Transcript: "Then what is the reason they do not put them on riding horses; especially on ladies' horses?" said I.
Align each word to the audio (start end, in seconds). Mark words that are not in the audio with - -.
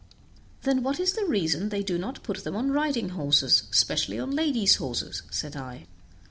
"Then 0.63 0.81
what 0.81 0.99
is 0.99 1.13
the 1.13 1.27
reason 1.27 1.69
they 1.69 1.83
do 1.83 1.99
not 1.99 2.23
put 2.23 2.43
them 2.43 2.55
on 2.55 2.71
riding 2.71 3.09
horses; 3.09 3.61
especially 3.71 4.17
on 4.17 4.31
ladies' 4.31 4.77
horses?" 4.77 5.21
said 5.29 5.55
I. 5.55 5.85